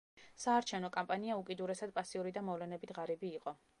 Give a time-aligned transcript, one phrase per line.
[0.43, 3.59] საარჩევნო კამპანია უკიდურესად პასიური და მოვლენებით ღარიბი იყო.